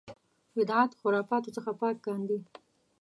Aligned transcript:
بدعت 0.55 0.91
خرافاتو 1.01 1.53
څخه 1.57 1.71
پاک 1.79 1.95
کاندي. 2.05 2.37